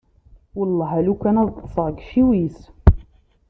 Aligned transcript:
Welleh, 0.57 0.91
a 0.99 1.01
lukan 1.07 1.39
ad 1.41 1.49
ṭṭseɣ 1.55 1.87
deg 1.89 1.99
iciwi-s. 2.03 2.59